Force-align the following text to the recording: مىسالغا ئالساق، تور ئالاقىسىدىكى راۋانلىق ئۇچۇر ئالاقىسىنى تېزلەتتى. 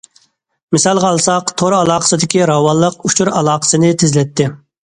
مىسالغا 0.77 1.11
ئالساق، 1.15 1.53
تور 1.63 1.75
ئالاقىسىدىكى 1.81 2.41
راۋانلىق 2.53 2.99
ئۇچۇر 3.11 3.33
ئالاقىسىنى 3.37 3.93
تېزلەتتى. 4.05 4.53